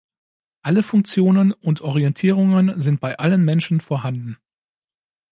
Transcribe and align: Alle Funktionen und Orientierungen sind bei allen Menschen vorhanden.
Alle 0.63 0.81
Funktionen 0.81 1.51
und 1.51 1.81
Orientierungen 1.81 2.81
sind 2.81 2.99
bei 3.01 3.19
allen 3.19 3.45
Menschen 3.45 3.81
vorhanden. 3.81 4.35